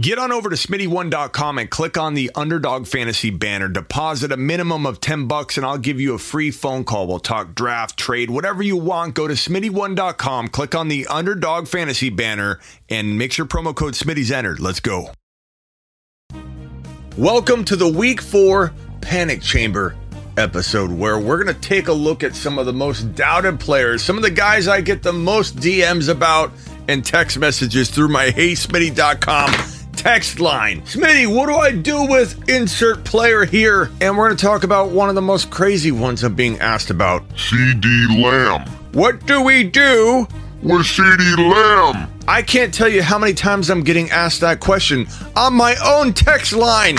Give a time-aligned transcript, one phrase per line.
[0.00, 3.68] Get on over to smitty1.com and click on the Underdog Fantasy banner.
[3.68, 7.06] Deposit a minimum of 10 bucks and I'll give you a free phone call.
[7.06, 9.14] We'll talk draft, trade, whatever you want.
[9.14, 14.32] Go to smitty1.com, click on the Underdog Fantasy banner, and make sure promo code Smitty's
[14.32, 14.58] entered.
[14.58, 15.10] Let's go.
[17.18, 18.72] Welcome to the Week 4
[19.02, 19.96] Panic Chamber
[20.38, 24.02] episode where we're going to take a look at some of the most doubted players,
[24.02, 26.52] some of the guys I get the most DMs about
[26.88, 30.82] and text messages through my heysmitty.com text line.
[30.82, 33.90] Smitty, what do I do with insert player here?
[34.00, 36.90] And we're going to talk about one of the most crazy ones I'm being asked
[36.90, 37.28] about.
[37.30, 38.66] CeeDee Lamb.
[38.92, 40.26] What do we do
[40.62, 42.10] with CeeDee Lamb?
[42.26, 46.12] I can't tell you how many times I'm getting asked that question on my own
[46.12, 46.98] text line,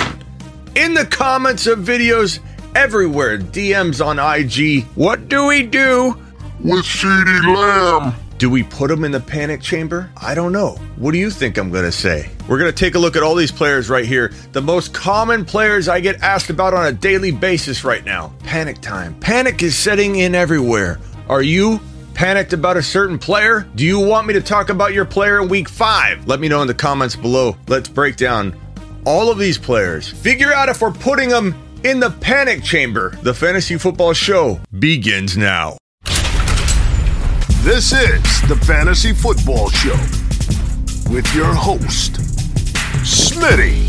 [0.76, 2.40] in the comments of videos,
[2.76, 4.86] everywhere, DMs on IG.
[4.96, 6.18] What do we do
[6.60, 8.14] with CeeDee Lamb?
[8.42, 10.10] Do we put him in the panic chamber?
[10.18, 10.72] I don't know.
[10.96, 12.32] What do you think I'm going to say?
[12.50, 14.34] We're going to take a look at all these players right here.
[14.52, 18.34] The most common players I get asked about on a daily basis right now.
[18.40, 19.14] Panic time.
[19.20, 21.00] Panic is setting in everywhere.
[21.30, 21.80] Are you
[22.16, 23.68] panicked about a certain player?
[23.76, 26.26] Do you want me to talk about your player in week five?
[26.26, 27.56] Let me know in the comments below.
[27.68, 28.60] Let's break down
[29.06, 30.10] all of these players.
[30.10, 33.12] Figure out if we're putting them in the panic chamber.
[33.22, 35.78] The fantasy football show begins now.
[37.64, 39.96] This is the Fantasy Football Show
[41.14, 42.14] with your host,
[43.04, 43.86] Smitty.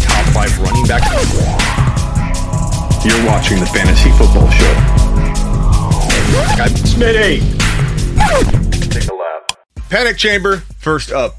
[0.00, 1.04] Top five running back.
[3.04, 4.74] You're watching the Fantasy Football Show.
[6.60, 7.40] I'm Smitty.
[8.90, 9.58] Take a lap.
[9.90, 10.56] Panic Chamber.
[10.80, 11.36] First up,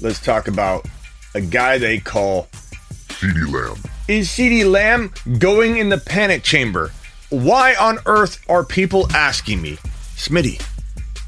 [0.00, 0.88] let's talk about
[1.36, 2.48] a guy they call
[3.08, 3.91] CeeDee Lamb.
[4.08, 6.90] Is CeeDee Lamb going in the panic chamber?
[7.30, 9.76] Why on earth are people asking me,
[10.16, 10.60] Smitty,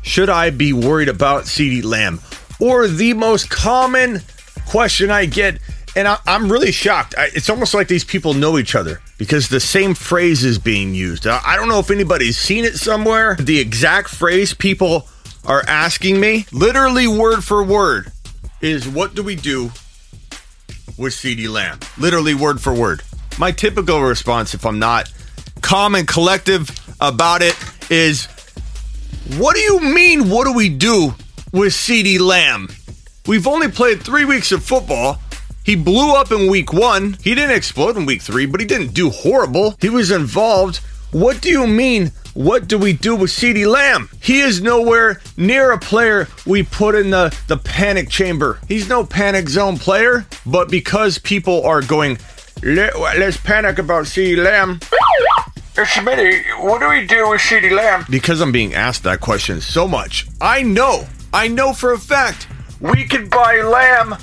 [0.03, 2.20] should I be worried about CeeDee Lamb?
[2.58, 4.22] Or the most common
[4.66, 5.61] question I get,
[5.94, 7.15] and I, am really shocked.
[7.16, 10.97] I, it's almost like these people know each other because the same phrase is being
[10.97, 11.28] used.
[11.28, 13.37] I, I don't know if anybody's seen it somewhere.
[13.37, 15.09] The exact phrase people
[15.44, 18.10] are asking me, literally word for word,
[18.60, 19.70] is what do we do
[20.97, 21.81] with CeeDee Lamb.
[21.99, 23.03] Literally word for word.
[23.38, 25.12] My typical response, if I'm not
[25.60, 27.56] calm and collective about it,
[27.91, 28.27] is
[29.38, 30.28] what do you mean?
[30.28, 31.15] What do we do
[31.53, 32.69] with CeeDee Lamb?
[33.27, 35.19] We've only played three weeks of football.
[35.65, 37.16] He blew up in week one.
[37.22, 39.76] He didn't explode in week three, but he didn't do horrible.
[39.81, 40.81] He was involved.
[41.14, 42.10] What do you mean?
[42.34, 44.10] What do we do with CeeDee Lamb?
[44.20, 48.58] He is nowhere near a player we put in the, the panic chamber.
[48.66, 52.19] He's no panic zone player, but because people are going,
[52.64, 54.80] Let, us panic about CeeDee Lamb.
[55.76, 58.06] Smitty, what do we do with CeeDee Lamb?
[58.10, 62.48] Because I'm being asked that question so much, I know, I know for a fact,
[62.81, 64.16] we could buy Lamb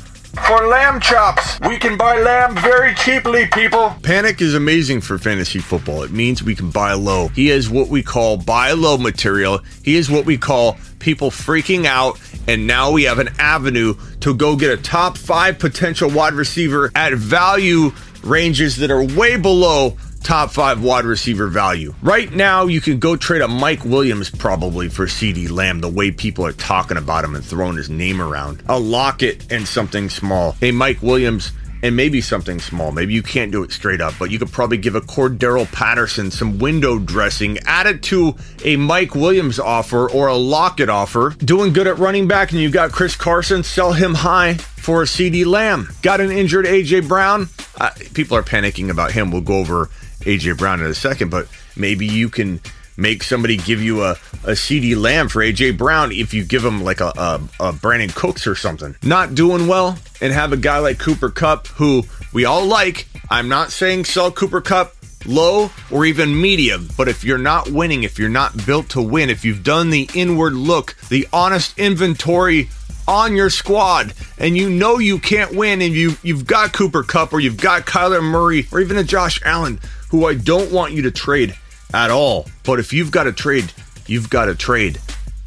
[0.47, 1.59] for lamb chops.
[1.61, 3.93] We can buy lamb very cheaply, people.
[4.03, 6.03] Panic is amazing for fantasy football.
[6.03, 7.27] It means we can buy low.
[7.29, 9.59] He is what we call buy low material.
[9.83, 12.19] He is what we call people freaking out.
[12.47, 16.91] And now we have an avenue to go get a top five potential wide receiver
[16.95, 17.91] at value
[18.23, 21.93] ranges that are way below top five wide receiver value.
[22.01, 26.11] Right now, you can go trade a Mike Williams probably for CeeDee Lamb, the way
[26.11, 28.63] people are talking about him and throwing his name around.
[28.69, 30.53] A Lockett and something small.
[30.59, 31.51] Hey, Mike Williams
[31.83, 32.91] and maybe something small.
[32.91, 36.31] Maybe you can't do it straight up, but you could probably give a Cordarrelle Patterson
[36.31, 41.31] some window dressing, add it to a Mike Williams offer or a Lockett offer.
[41.39, 45.05] Doing good at running back, and you got Chris Carson, sell him high for a
[45.05, 45.89] CeeDee Lamb.
[46.01, 47.49] Got an injured AJ Brown.
[47.79, 49.31] Uh, people are panicking about him.
[49.31, 49.89] We'll go over
[50.21, 52.59] AJ Brown in a second, but maybe you can
[52.97, 54.11] make somebody give you a,
[54.43, 58.13] a CeeDee Lamb for AJ Brown if you give him like a, a, a Brandin
[58.13, 58.95] Cooks or something.
[59.03, 63.07] Not doing well, and have a guy like Cooper Kupp who we all like.
[63.29, 64.93] I'm not saying sell Cooper Kupp
[65.25, 69.29] low or even medium, but if you're not winning, if you're not built to win,
[69.29, 72.69] if you've done the inward look, the honest inventory
[73.07, 77.33] on your squad and you know you can't win and you you've got Cooper Kupp
[77.33, 79.79] or you've got Kyler Murray or even a Josh Allen
[80.11, 81.57] who I don't want you to trade
[81.93, 82.47] at all.
[82.63, 83.71] But if you've got to trade,
[84.05, 84.99] you've got to trade.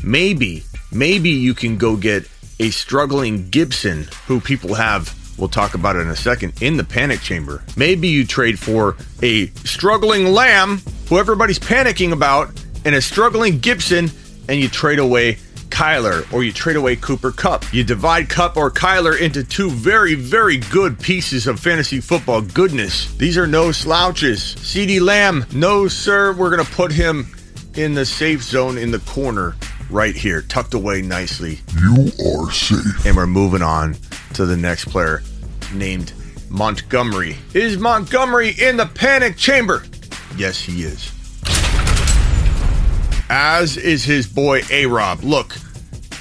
[0.03, 2.29] Maybe, maybe you can go get
[2.59, 5.15] a struggling Gibson who people have.
[5.39, 7.63] We'll talk about it in a second in the panic chamber.
[7.77, 12.51] Maybe you trade for a struggling Lamb who everybody's panicking about
[12.85, 14.11] and a struggling Gibson
[14.49, 15.39] and you trade away
[15.75, 17.65] Kyler or you trade away Cooper Kupp.
[17.75, 23.13] You divide Kupp or Kyler into two very, very good pieces of fantasy football goodness.
[23.17, 24.55] These are no slouches.
[24.55, 27.27] CeeDee Lamb, no, sir, we're going to put him
[27.75, 29.57] in the safe zone in the corner
[29.91, 31.59] right here, tucked away nicely.
[31.81, 33.05] You are safe.
[33.05, 33.97] And we're moving on
[34.35, 35.23] to the next player
[35.73, 36.13] named
[36.51, 37.37] Montgomery.
[37.53, 39.83] Is Montgomery in the panic chamber?
[40.37, 41.11] Yes, he is.
[43.29, 45.25] As is his boy A Rob.
[45.25, 45.57] Look,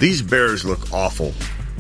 [0.03, 1.33] these Bears look awful.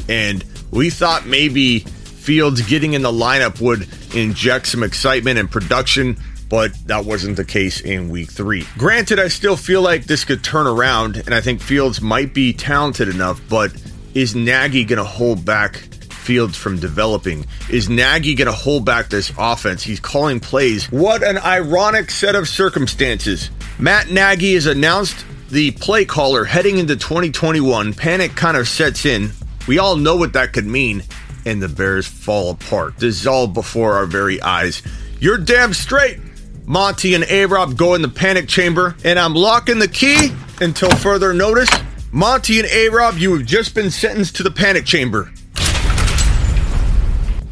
[0.07, 3.85] And we thought maybe Fields getting in the lineup would
[4.15, 6.17] inject some excitement and production,
[6.47, 8.65] but that wasn't the case in week three.
[8.77, 12.53] Granted, I still feel like this could turn around, and I think Fields might be
[12.53, 13.73] talented enough, but
[14.13, 17.45] is Nagy going to hold back Fields from developing?
[17.69, 19.83] Is Nagy going to hold back this offense?
[19.83, 20.89] He's calling plays.
[20.89, 23.49] What an ironic set of circumstances.
[23.79, 27.93] Matt Nagy has announced the play caller heading into 2021.
[27.93, 29.31] Panic kind of sets in.
[29.67, 31.03] We all know what that could mean,
[31.45, 34.81] and the Bears fall apart, dissolve before our very eyes.
[35.19, 36.19] You're damn straight.
[36.65, 40.89] Monty and A Rob go in the panic chamber, and I'm locking the key until
[40.89, 41.69] further notice.
[42.11, 45.31] Monty and A Rob, you have just been sentenced to the panic chamber.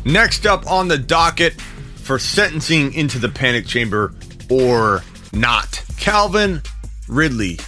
[0.06, 1.62] Next up on the docket
[1.98, 4.16] for sentencing into the panic chamber
[4.50, 6.64] or not, Calvin
[7.08, 7.60] Ridley.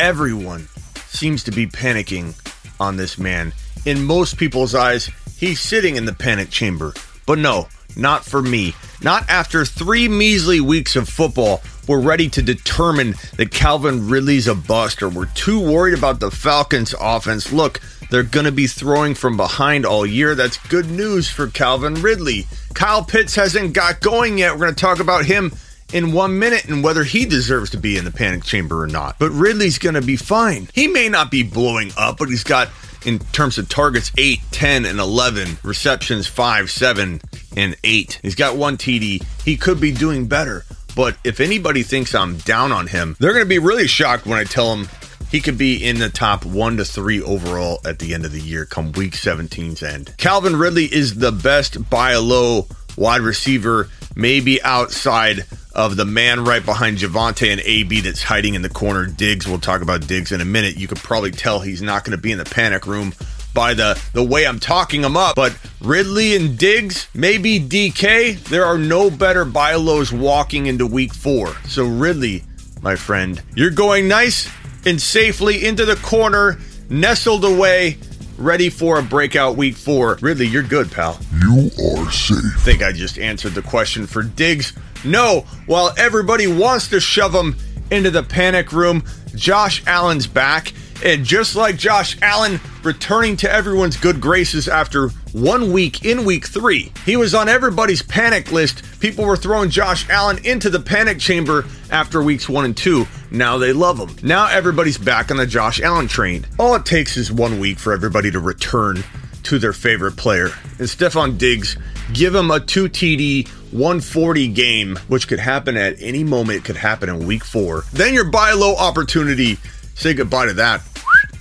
[0.00, 0.68] Everyone
[1.08, 2.32] seems to be panicking
[2.78, 3.52] on this man.
[3.84, 6.94] In most people's eyes, he's sitting in the panic chamber.
[7.26, 7.66] But no,
[7.96, 8.74] not for me.
[9.02, 14.54] Not after three measly weeks of football, we're ready to determine that Calvin Ridley's a
[14.54, 17.52] bust or we're too worried about the Falcons' offense.
[17.52, 17.80] Look,
[18.10, 20.36] they're going to be throwing from behind all year.
[20.36, 22.46] That's good news for Calvin Ridley.
[22.72, 24.52] Kyle Pitts hasn't got going yet.
[24.52, 25.52] We're going to talk about him
[25.92, 29.18] in one minute and whether he deserves to be in the panic chamber or not.
[29.18, 30.68] But Ridley's going to be fine.
[30.74, 32.68] He may not be blowing up, but he's got,
[33.04, 37.20] in terms of targets, 8, 10, and 11, receptions 5, 7,
[37.56, 38.20] and 8.
[38.22, 39.24] He's got one TD.
[39.44, 40.64] He could be doing better.
[40.94, 44.38] But if anybody thinks I'm down on him, they're going to be really shocked when
[44.38, 44.88] I tell them
[45.30, 48.40] he could be in the top one to three overall at the end of the
[48.40, 50.14] year come week 17's end.
[50.16, 52.66] Calvin Ridley is the best buy low
[52.98, 58.62] wide receiver, maybe outside of the man right behind Javonte and AB that's hiding in
[58.62, 59.06] the corner.
[59.06, 60.76] Diggs, we'll talk about Diggs in a minute.
[60.76, 63.14] You could probably tell he's not going to be in the panic room
[63.54, 65.36] by the the way I'm talking him up.
[65.36, 71.14] But Ridley and Diggs, maybe DK, there are no better buy lows walking into week
[71.14, 71.54] four.
[71.66, 72.44] So Ridley,
[72.82, 74.50] my friend, you're going nice
[74.84, 76.58] and safely into the corner,
[76.88, 77.98] nestled away,
[78.38, 80.18] ready for a breakout week four.
[80.20, 81.18] Ridley, you're good, pal.
[81.42, 82.38] You are safe.
[82.56, 84.72] I think I just answered the question for Diggs.
[85.04, 87.56] No, while everybody wants to shove him
[87.90, 89.04] into the panic room,
[89.34, 90.72] Josh Allen's back.
[91.04, 96.46] And just like Josh Allen returning to everyone's good graces after one week in week
[96.46, 98.82] three, he was on everybody's panic list.
[98.98, 103.06] People were throwing Josh Allen into the panic chamber after weeks one and two.
[103.30, 104.16] Now they love him.
[104.22, 106.46] Now everybody's back on the Josh Allen train.
[106.58, 109.04] All it takes is one week for everybody to return
[109.44, 110.50] to their favorite player.
[110.78, 111.76] And Stefon Diggs,
[112.12, 116.58] give him a 2 TD 140 game, which could happen at any moment.
[116.58, 117.84] It could happen in week four.
[117.92, 119.58] Then your buy low opportunity.
[119.94, 120.82] Say goodbye to that.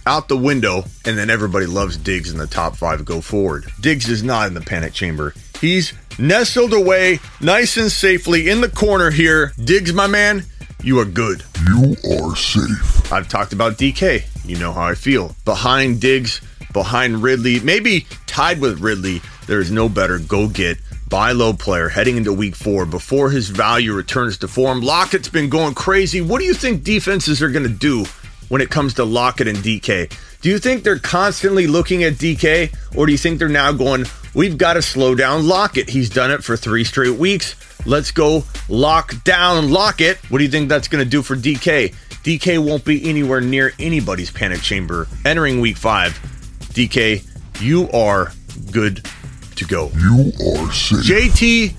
[0.06, 3.66] Out the window, and then everybody loves Diggs in the top five go forward.
[3.82, 5.34] Diggs is not in the panic chamber.
[5.60, 9.52] He's nestled away nice and safely in the corner here.
[9.64, 10.46] Diggs, my man,
[10.84, 11.44] you are good.
[11.68, 13.12] You are safe.
[13.12, 14.24] I've talked about DK.
[14.46, 15.36] You know how I feel.
[15.46, 16.42] Behind Diggs,
[16.74, 20.78] behind Ridley, maybe tied with Ridley, there is no better go get
[21.10, 24.82] buy low player heading into week four before his value returns to form.
[24.82, 26.22] Lockett's been going crazy.
[26.22, 28.06] What do you think defenses are going to do
[28.50, 30.12] when it comes to Lockett and DK?
[30.42, 34.06] Do you think they're constantly looking at DK, or do you think they're now going,
[34.34, 35.90] we've got to slow down Lockett?
[35.90, 37.56] He's done it for three straight weeks.
[37.88, 40.18] Let's go lock down Lockett.
[40.30, 41.96] What do you think that's going to do for DK?
[42.22, 46.12] DK won't be anywhere near anybody's panic chamber entering week five.
[46.74, 47.26] DK,
[47.62, 48.34] you are
[48.72, 49.08] good
[49.56, 49.90] to go.
[49.98, 51.00] You are safe.
[51.00, 51.74] JT,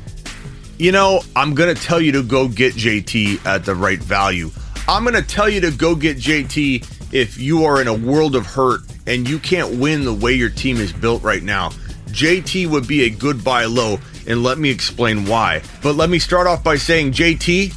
[0.78, 4.50] you know, I'm going to tell you to go get JT at the right value.
[4.88, 8.34] I'm going to tell you to go get JT if you are in a world
[8.34, 11.70] of hurt and you can't win the way your team is built right now.
[12.08, 15.62] JT would be a good buy low, and let me explain why.
[15.82, 17.74] But let me start off by saying, JT,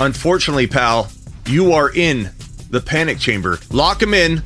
[0.00, 1.10] unfortunately, pal,
[1.46, 2.30] you are in
[2.70, 3.58] the panic chamber.
[3.70, 4.42] Lock him in,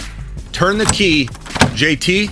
[0.53, 1.27] turn the key.
[1.75, 2.31] JT,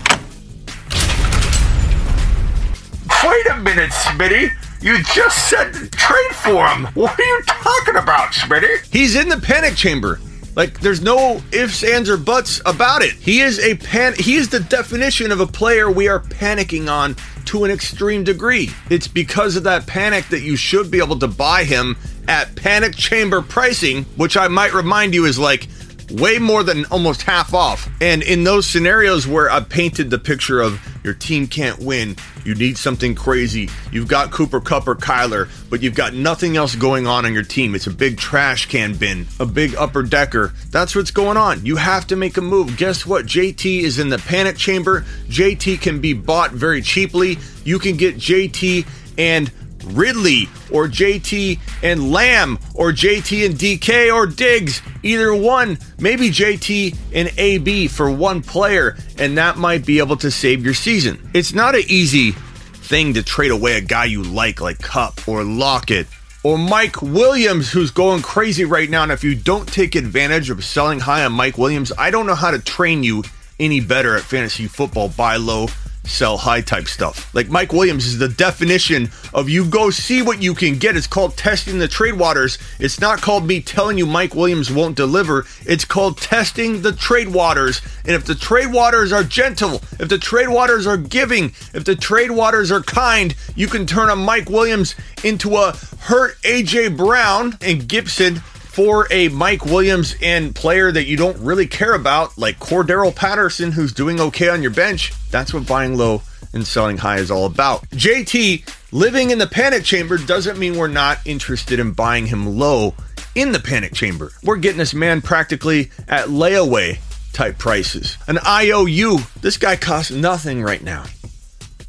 [3.22, 4.50] Wait a minute, Smitty.
[4.82, 6.86] You just said trade for him.
[6.94, 8.86] What are you talking about, Smitty?
[8.90, 10.18] He's in the panic chamber.
[10.60, 13.14] Like there's no ifs, ands, or buts about it.
[13.14, 14.12] He is a pan.
[14.18, 18.68] He is the definition of a player we are panicking on to an extreme degree.
[18.90, 21.96] It's because of that panic that you should be able to buy him
[22.28, 25.66] at panic chamber pricing, which I might remind you is like
[26.10, 27.88] way more than almost half off.
[28.00, 32.54] And in those scenarios where I painted the picture of your team can't win, you
[32.54, 33.68] need something crazy.
[33.92, 37.42] You've got Cooper Kupp or Kyler, but you've got nothing else going on on your
[37.42, 37.74] team.
[37.74, 40.52] It's a big trash can bin, a big upper decker.
[40.70, 41.64] That's what's going on.
[41.64, 42.76] You have to make a move.
[42.76, 43.26] Guess what?
[43.26, 45.02] JT is in the panic chamber.
[45.28, 47.38] JT can be bought very cheaply.
[47.64, 48.86] You can get JT
[49.18, 49.50] and
[49.84, 56.96] Ridley or JT and Lamb or JT and DK or Diggs, either one, maybe JT
[57.14, 61.30] and AB for one player, and that might be able to save your season.
[61.34, 65.44] It's not an easy thing to trade away a guy you like, like Kupp or
[65.44, 66.06] Lockett
[66.42, 69.02] or Mike Williams, who's going crazy right now.
[69.02, 72.34] And if you don't take advantage of selling high on Mike Williams, I don't know
[72.34, 73.22] how to train you
[73.58, 75.08] any better at fantasy football.
[75.10, 75.68] Buy low,
[76.04, 77.32] sell high type stuff.
[77.34, 80.96] Like Mike Williams is the definition of you go see what you can get.
[80.96, 82.58] It's called testing the trade waters.
[82.78, 85.46] It's not called me telling you Mike Williams won't deliver.
[85.66, 87.80] It's called testing the trade waters.
[88.04, 91.96] And if the trade waters are gentle, if the trade waters are giving, if the
[91.96, 97.56] trade waters are kind, you can turn a Mike Williams into a hurt AJ Brown
[97.60, 98.42] and Gibson
[98.80, 103.72] for a Mike Williams and player that you don't really care about, like Cordarrelle Patterson,
[103.72, 106.22] who's doing okay on your bench, that's what buying low
[106.54, 107.82] and selling high is all about.
[107.90, 112.94] JT living in the panic chamber doesn't mean we're not interested in buying him low
[113.34, 114.32] in the panic chamber.
[114.44, 117.00] We're getting this man practically at layaway
[117.34, 118.16] type prices.
[118.28, 121.04] An IOU, this guy costs nothing right now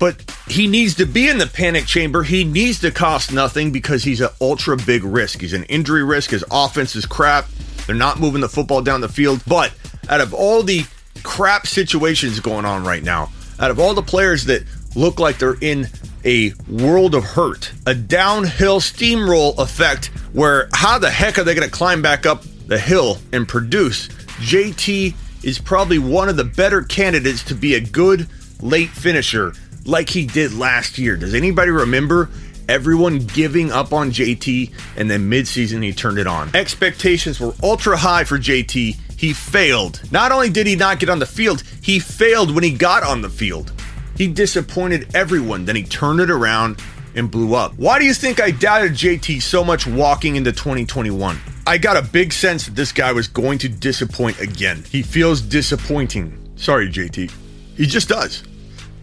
[0.01, 2.23] but he needs to be in the panic chamber.
[2.23, 5.41] He needs to cost nothing because he's an ultra big risk.
[5.41, 6.31] He's an injury risk.
[6.31, 7.47] His offense is crap.
[7.85, 9.43] They're not moving the football down the field.
[9.45, 9.71] But
[10.09, 10.85] out of all the
[11.21, 13.29] crap situations going on right now,
[13.59, 14.63] out of all the players that
[14.95, 15.87] look like they're in
[16.25, 21.69] a world of hurt, a downhill steamroll effect where how the heck are they going
[21.69, 24.07] to climb back up the hill and produce?
[24.39, 28.27] JT is probably one of the better candidates to be a good
[28.63, 29.53] late finisher
[29.85, 31.17] like he did last year.
[31.17, 32.29] Does anybody remember
[32.69, 36.55] everyone giving up on JT and then midseason he turned it on?
[36.55, 38.95] Expectations were ultra high for JT.
[39.17, 40.01] He failed.
[40.11, 43.21] Not only did he not get on the field, he failed when he got on
[43.21, 43.71] the field.
[44.15, 46.81] He disappointed everyone, then he turned it around
[47.15, 47.73] and blew up.
[47.75, 51.37] Why do you think I doubted JT so much walking into 2021?
[51.67, 54.83] I got a big sense that this guy was going to disappoint again.
[54.89, 56.37] He feels disappointing.
[56.55, 57.31] Sorry, JT.
[57.75, 58.43] He just does.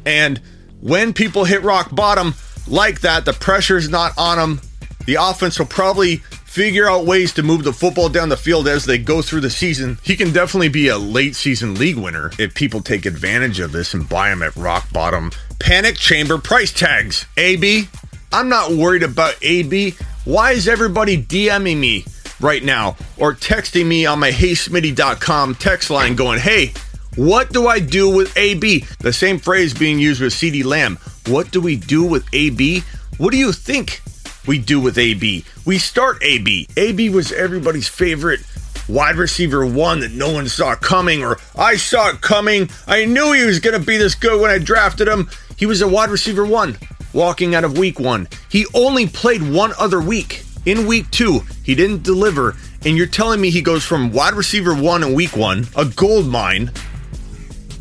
[0.07, 0.41] And
[0.81, 2.35] when people hit rock bottom
[2.67, 4.61] like that, the pressure's not on them.
[5.07, 8.85] The offense will probably figure out ways to move the football down the field as
[8.85, 9.99] they go through the season.
[10.03, 13.95] He can definitely be a late season league winner if people take advantage of this
[13.95, 15.31] and buy him at rock bottom.
[15.59, 17.27] Panic chamber price tags.
[17.37, 17.89] AB,
[18.33, 19.95] I'm not worried about AB.
[20.25, 22.05] Why is everybody DMing me
[22.41, 26.73] right now or texting me on my heysmitty.com text line going, hey,
[27.19, 28.85] what do I do with AB?
[29.01, 30.99] The same phrase being used with CeeDee Lamb.
[31.27, 32.85] What do we do with AB?
[33.17, 34.03] What do you think
[34.47, 35.45] we do with AB?
[35.67, 36.69] We start AB.
[36.77, 38.41] AB was everybody's favorite
[38.89, 42.71] wide receiver one that no one saw coming, or I saw it coming.
[42.87, 45.29] I knew he was going to be this good when I drafted him.
[45.57, 46.79] He was a wide receiver one
[47.13, 48.29] walking out of week one.
[48.49, 50.45] He only played one other week.
[50.67, 52.55] In week two, he didn't deliver.
[52.85, 56.29] And you're telling me he goes from wide receiver one in week one, a gold
[56.29, 56.71] mine,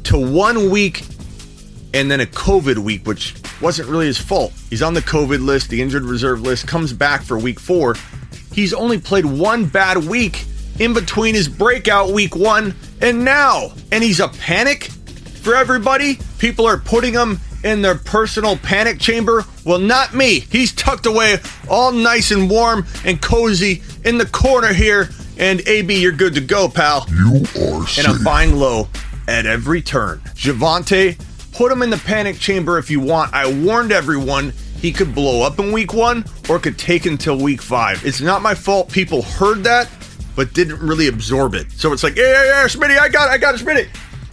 [0.08, 1.04] to one week
[1.94, 4.54] and then a COVID week, which wasn't really his fault.
[4.70, 7.96] He's on the COVID list, the injured reserve list, comes back for week four.
[8.54, 10.46] He's only played one bad week
[10.80, 13.74] in between his breakout week one and now.
[13.92, 14.86] And he's a panic
[15.42, 16.20] for everybody.
[16.40, 19.44] People are putting him in their personal panic chamber.
[19.66, 20.40] Well, not me.
[20.40, 25.10] He's tucked away all nice and warm and cozy in the corner here.
[25.38, 27.06] And AB, you're good to go, pal.
[27.10, 28.88] You are And I'm buying low
[29.28, 30.20] at every turn.
[30.36, 31.18] Javonte,
[31.54, 33.34] put him in the panic chamber if you want.
[33.34, 37.62] I warned everyone he could blow up in week one or could take until week
[37.62, 38.06] five.
[38.06, 39.90] It's not my fault people heard that,
[40.36, 41.72] but didn't really absorb it.
[41.72, 43.88] So it's like, yeah, yeah, yeah, Smitty, I got it, I got it, Smitty.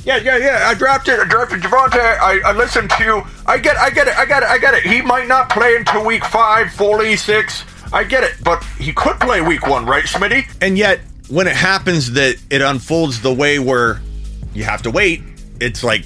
[0.05, 0.69] Yeah, yeah, yeah.
[0.69, 1.99] I drafted, I drafted Javonte.
[1.99, 3.23] I, I listened to you.
[3.47, 4.83] I get, I get it, I get it, I get it.
[4.85, 7.65] He might not play until week five, fully six.
[7.91, 10.45] I get it, but he could play week one, right, Smitty?
[10.61, 14.03] And yet, when it happens that it unfolds the way where
[14.55, 15.23] you have to wait.
[15.61, 16.05] It's like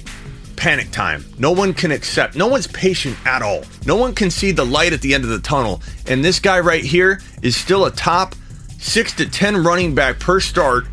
[0.55, 1.23] panic time.
[1.37, 3.63] No one can accept, no one's patient at all.
[3.85, 5.81] No one can see the light at the end of the tunnel.
[6.07, 8.35] And this guy right here is still a top
[8.79, 10.85] six to 10 running back per start.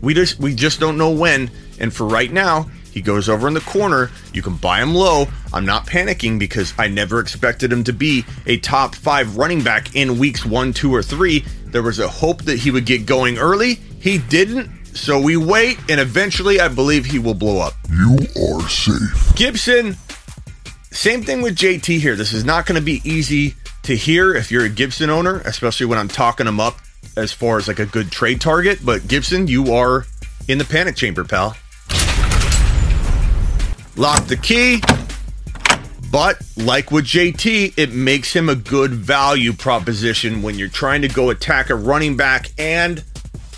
[0.00, 1.50] We just, we just don't know when.
[1.78, 4.10] And for right now, He goes over in the corner.
[4.34, 5.26] You can buy him low.
[5.52, 9.96] I'm not panicking because I never expected him to be a top five running back
[9.96, 11.44] in weeks one, two, or three.
[11.66, 13.74] There was a hope that he would get going early.
[13.98, 14.70] He didn't.
[14.94, 17.74] So we wait, and eventually I believe he will blow up.
[17.90, 19.34] You are safe.
[19.34, 19.96] Gibson,
[20.90, 22.14] same thing with JT here.
[22.14, 25.86] This is not going to be easy to hear if you're a Gibson owner, especially
[25.86, 26.76] when I'm talking him up
[27.16, 28.80] as far as like a good trade target.
[28.84, 30.06] But Gibson, you are
[30.48, 31.56] in the panic chamber, pal.
[33.96, 34.80] Lock the key.
[36.10, 41.08] But like with JT, it makes him a good value proposition when you're trying to
[41.08, 43.02] go attack a running back and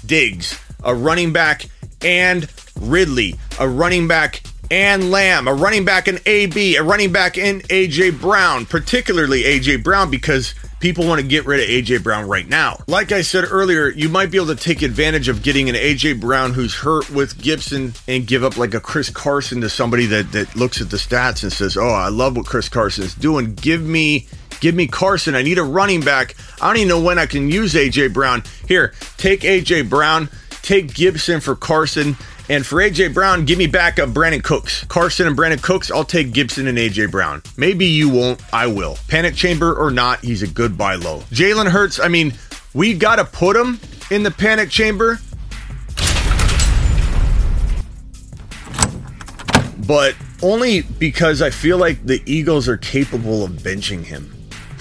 [0.07, 1.67] Diggs, a running back
[2.03, 2.49] and
[2.81, 7.61] Ridley, a running back and Lamb, a running back in AB, a running back in
[7.63, 12.49] AJ Brown, particularly AJ Brown because people want to get rid of AJ Brown right
[12.49, 12.79] now.
[12.87, 16.21] Like I said earlier, you might be able to take advantage of getting an AJ
[16.21, 20.33] Brown who's hurt with Gibson and give up like a Chris Carson to somebody that
[20.33, 23.55] that looks at the stats and says, "Oh, I love what Chris Carson's doing.
[23.55, 24.27] Give me
[24.61, 25.35] Give me Carson.
[25.35, 26.37] I need a running back.
[26.61, 28.43] I don't even know when I can use AJ Brown.
[28.67, 30.31] Here, take AJ Brown,
[30.65, 32.17] take Gibson for Carson,
[32.49, 34.85] and for AJ Brown, give me back up Brandin Cooks.
[34.85, 37.43] Carson and Brandin Cooks, I'll take Gibson and AJ Brown.
[37.57, 38.99] Maybe you won't, I will.
[39.07, 41.21] Panic chamber or not, he's a good buy low.
[41.31, 42.33] Jalen Hurts, I mean,
[42.73, 43.79] we got to put him
[44.11, 45.21] in the panic chamber.
[49.87, 54.34] But only because I feel like the Eagles are capable of benching him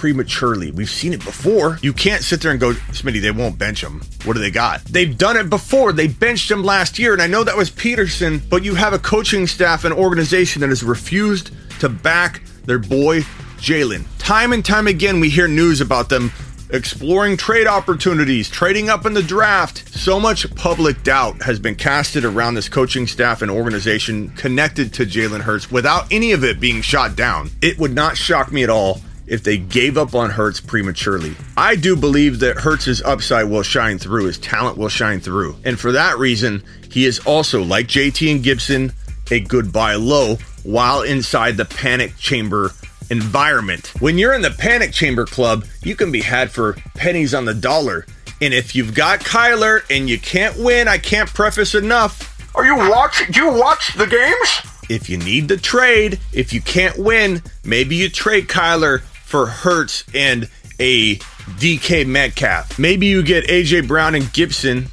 [0.04, 0.70] prematurely.
[0.70, 1.80] We've seen it before.
[1.82, 4.02] You can't sit there and go, Smitty, they won't bench him.
[4.26, 4.84] What do they got?
[4.84, 5.94] They've done it before.
[5.94, 9.00] They benched him last year, and I know that was Pederson, but you have a
[9.00, 13.22] coaching staff and organization that has refused to back their boy
[13.60, 14.04] Jalen.
[14.18, 16.34] Time and time again, we hear news about them
[16.70, 19.88] exploring trade opportunities, trading up in the draft.
[19.88, 25.06] So much public doubt has been casted around this coaching staff and organization connected to
[25.06, 27.52] Jalen Hurts without any of it being shot down.
[27.62, 31.36] It would not shock me at all if they gave up on Hurts prematurely.
[31.58, 35.56] I do believe that Hurts' upside will shine through, his talent will shine through.
[35.64, 38.94] And for that reason, he is also, like JT and Gibson,
[39.32, 42.72] a good buy low while inside the panic chamber
[43.10, 43.94] environment.
[44.00, 47.54] When you're in the panic chamber club, you can be had for pennies on the
[47.54, 48.06] dollar.
[48.42, 52.30] And if you've got Kyler and you can't win, I can't preface enough.
[52.56, 53.24] Are you watch?
[53.32, 54.62] Do you watch the games?
[54.90, 59.02] If you need the trade, if you can't win, maybe you trade Kyler
[59.34, 60.48] for Hurts and
[60.80, 62.78] a DK Metcalf.
[62.78, 64.90] Maybe you get AJ Brown and Gibson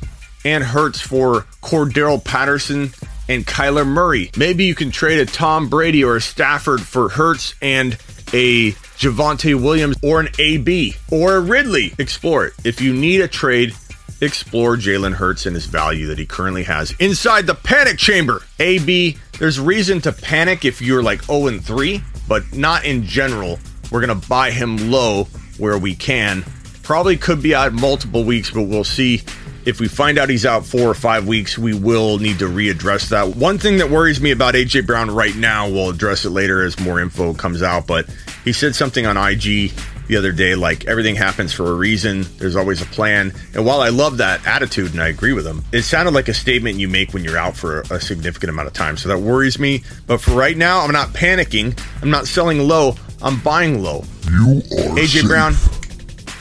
[0.47, 2.91] and Hurts for Cordarrelle Patterson
[3.29, 4.31] and Kyler Murray.
[4.39, 7.99] Maybe you can trade a Tom Brady or a Stafford for Hurts and
[8.33, 11.93] a Javonte Williams or an AB or a Ridley.
[11.99, 12.55] Explore it.
[12.65, 13.75] If you need a trade,
[14.23, 18.41] explore Jalen Hurts and his value that he currently has inside the panic chamber.
[18.59, 23.59] AB, there's reason to panic if you're like 0 and 3, but not in general
[23.91, 25.25] we're going to buy him low
[25.59, 26.45] where we can.
[26.83, 29.23] Probably could be out multiple weeks, but we'll see.
[29.67, 33.11] If we find out he's out four or five weeks, we will need to readdress
[33.11, 33.37] that.
[33.37, 36.81] One thing that worries me about AJ Brown right now, we'll address it later as
[36.81, 38.09] more info comes out, but
[38.45, 39.73] he said something on IG
[40.11, 43.33] the other day like everything happens for a reason, there's always a plan.
[43.55, 46.35] And while I love that attitude and I agree with him, it sounded like a
[46.35, 48.97] statement you make when you're out for a significant amount of time.
[48.97, 49.85] So that worries me.
[50.09, 51.81] But for right now, I'm not panicking.
[52.03, 52.97] I'm not selling low.
[53.23, 54.05] I'm buying low.
[54.31, 55.27] You are AJ safe.
[55.27, 55.55] Brown,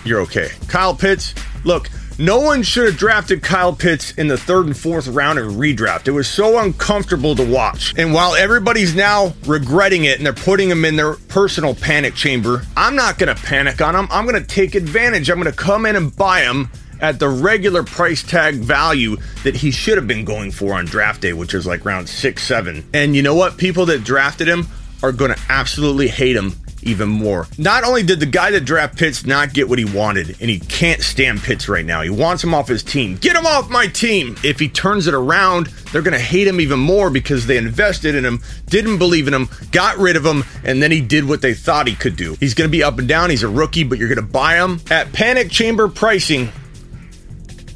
[0.05, 0.49] you're okay.
[0.67, 5.07] Kyle Pitts, look, no one should have drafted Kyle Pitts in the third and fourth
[5.07, 6.07] round in redraft.
[6.07, 7.93] It was so uncomfortable to watch.
[7.97, 12.63] And while everybody's now regretting it and they're putting him in their personal panic chamber,
[12.75, 14.09] I'm not going to panic on him.
[14.11, 15.29] I'm going to take advantage.
[15.29, 19.55] I'm going to come in and buy him at the regular price tag value that
[19.55, 22.85] he should have been going for on draft day, which is like round six, seven.
[22.93, 23.57] And you know what?
[23.57, 24.67] People that drafted him
[25.01, 26.51] are going to absolutely hate him
[26.83, 27.47] even more.
[27.57, 30.59] Not only did the guy that draft Pitts not get what he wanted, and he
[30.59, 33.17] can't stand Pitts right now, he wants him off his team.
[33.17, 34.35] Get him off my team!
[34.43, 38.15] If he turns it around, they're going to hate him even more because they invested
[38.15, 41.41] in him, didn't believe in him, got rid of him, and then he did what
[41.41, 42.35] they thought he could do.
[42.39, 43.29] He's going to be up and down.
[43.29, 46.49] He's a rookie, but you're going to buy him at panic chamber pricing,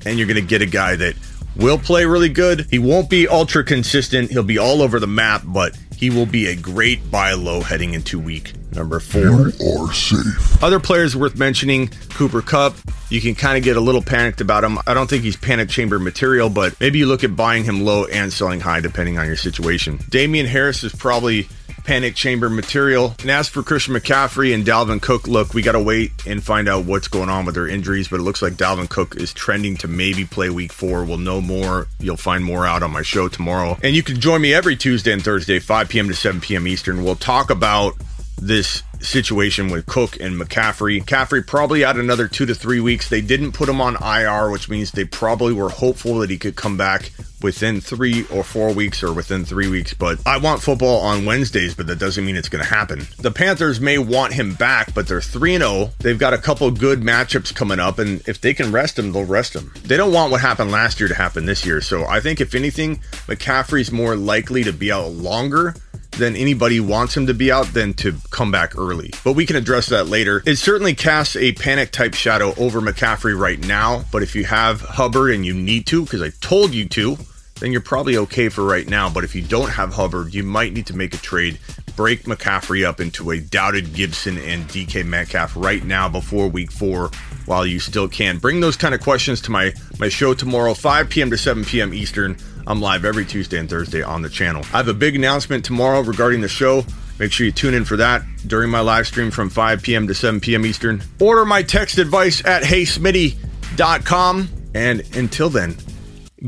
[0.05, 1.15] and you're going to get a guy that
[1.55, 2.67] will play really good.
[2.69, 4.31] He won't be ultra consistent.
[4.31, 7.93] He'll be all over the map, but he will be a great buy low heading
[7.93, 9.21] into week Number four.
[9.21, 10.63] You are safe.
[10.63, 12.75] Other players worth mentioning Cooper Kupp.
[13.09, 14.79] You can kind of get a little panicked about him.
[14.87, 18.05] I don't think he's panic chamber material, but maybe you look at buying him low
[18.05, 19.99] and selling high depending on your situation.
[20.09, 21.47] Damien Harris is probably
[21.83, 23.15] panic chamber material.
[23.21, 26.67] And as for Christian McCaffrey and Dalvin Cook, look, we got to wait and find
[26.67, 29.77] out what's going on with their injuries, but it looks like Dalvin Cook is trending
[29.77, 31.03] to maybe play week four.
[31.03, 31.87] We'll know more.
[31.99, 33.77] You'll find more out on my show tomorrow.
[33.83, 36.07] And you can join me every Tuesday and Thursday, 5 p.m.
[36.07, 36.67] to 7 p.m.
[36.67, 37.03] Eastern.
[37.03, 37.95] We'll talk about
[38.37, 41.03] this situation with Cook and McCaffrey.
[41.03, 43.09] McCaffrey probably out another two to three weeks.
[43.09, 46.55] They didn't put him on IR, which means they probably were hopeful that he could
[46.55, 49.93] come back within three or four weeks or within three weeks.
[49.93, 53.05] But I want football on Wednesdays, but that doesn't mean it's going to happen.
[53.19, 55.91] The Panthers may want him back, but they're 3 0.
[55.99, 59.25] They've got a couple good matchups coming up, and if they can rest him, they'll
[59.25, 59.73] rest him.
[59.83, 61.81] They don't want what happened last year to happen this year.
[61.81, 65.75] So I think, if anything, McCaffrey's more likely to be out longer
[66.17, 69.11] than anybody wants him to be out than to come back early.
[69.23, 70.43] But we can address that later.
[70.45, 74.05] It certainly casts a panic type shadow over McCaffrey right now.
[74.11, 77.17] But if you have Hubbard and you need to, because I told you to,
[77.59, 79.09] then you're probably okay for right now.
[79.09, 81.59] But if you don't have Hubbard, you might need to make a trade.
[81.95, 87.11] Break McCaffrey up into a doubted Gibson and DK Metcalf right now before week four
[87.45, 88.37] while you still can.
[88.37, 91.29] Bring those kind of questions to my, my show tomorrow, 5 p.m.
[91.29, 91.93] to 7 p.m.
[91.93, 92.37] Eastern.
[92.65, 94.63] I'm live every Tuesday and Thursday on the channel.
[94.73, 96.83] I have a big announcement tomorrow regarding the show.
[97.19, 100.07] Make sure you tune in for that during my live stream from 5 p.m.
[100.07, 100.65] to 7 p.m.
[100.65, 101.03] Eastern.
[101.19, 104.49] Order my text advice at heysmitty.com.
[104.73, 105.75] And until then,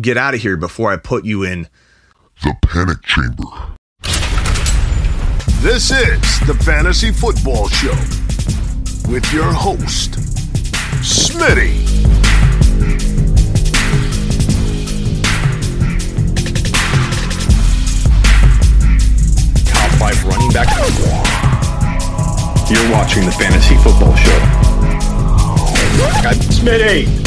[0.01, 1.67] get out of here before I put you in
[2.43, 3.75] The Panic Chamber.
[5.61, 7.95] This is the Fantasy Football Show
[9.11, 10.11] with your host,
[11.01, 12.24] Smitty.
[20.05, 20.67] Five running back.
[22.69, 24.39] You're watching the Fantasy Football Show.
[26.53, 27.25] Smitty!